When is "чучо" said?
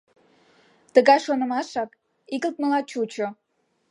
2.89-3.27